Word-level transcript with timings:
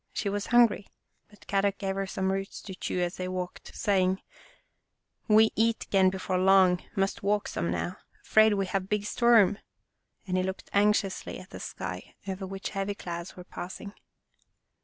She 0.13 0.29
was 0.29 0.47
hungry, 0.47 0.87
but 1.29 1.45
Kadok 1.45 1.77
gave 1.77 1.93
her 1.93 2.07
some 2.07 2.31
roots 2.31 2.63
to 2.63 2.73
chew 2.73 3.01
as 3.01 3.17
they 3.17 3.27
walked, 3.27 3.75
saying," 3.75 4.19
We 5.27 5.51
eat 5.55 5.85
'gain 5.91 6.09
before 6.09 6.39
long, 6.39 6.81
must 6.95 7.21
walk 7.21 7.47
some 7.47 7.69
now. 7.69 7.97
'Fraid 8.23 8.55
we 8.55 8.65
have 8.65 8.89
big 8.89 9.05
storm," 9.05 9.59
and 10.25 10.37
he 10.37 10.41
looked 10.41 10.71
anxiously 10.73 11.37
at 11.39 11.51
the 11.51 11.59
sky, 11.59 12.15
over 12.27 12.47
which 12.47 12.69
heavy 12.69 12.95
clouds 12.95 13.35
were 13.37 13.43
passing. 13.43 13.93